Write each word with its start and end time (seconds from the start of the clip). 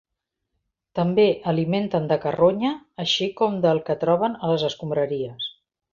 També 0.99 1.25
alimenten 1.51 2.09
de 2.11 2.17
carronya, 2.25 2.73
així 3.05 3.27
com 3.43 3.61
del 3.67 3.83
que 3.91 3.97
troben 4.05 4.37
a 4.41 4.51
les 4.55 4.67
escombraries. 4.71 5.53